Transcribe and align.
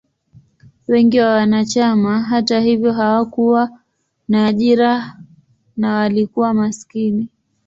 Wengi 0.87 1.19
wa 1.19 1.29
wanachama, 1.33 2.21
hata 2.21 2.59
hivyo, 2.59 2.93
hawakuwa 2.93 3.79
na 4.27 4.45
ajira 4.47 5.17
na 5.77 5.95
walikuwa 5.95 6.53
maskini. 6.53 7.29